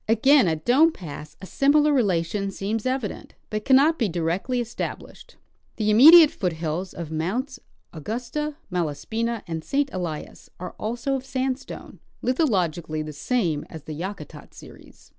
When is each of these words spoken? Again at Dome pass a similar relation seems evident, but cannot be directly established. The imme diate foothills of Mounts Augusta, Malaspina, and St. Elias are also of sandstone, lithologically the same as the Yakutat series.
Again 0.07 0.47
at 0.47 0.65
Dome 0.65 0.91
pass 0.91 1.37
a 1.43 1.45
similar 1.45 1.93
relation 1.93 2.49
seems 2.49 2.87
evident, 2.87 3.35
but 3.51 3.65
cannot 3.65 3.99
be 3.99 4.09
directly 4.09 4.59
established. 4.59 5.35
The 5.75 5.91
imme 5.93 6.09
diate 6.09 6.31
foothills 6.31 6.95
of 6.95 7.11
Mounts 7.11 7.59
Augusta, 7.93 8.55
Malaspina, 8.71 9.43
and 9.45 9.63
St. 9.63 9.91
Elias 9.93 10.49
are 10.59 10.73
also 10.79 11.13
of 11.13 11.23
sandstone, 11.23 11.99
lithologically 12.23 13.03
the 13.05 13.13
same 13.13 13.63
as 13.69 13.83
the 13.83 13.93
Yakutat 13.93 14.55
series. 14.55 15.09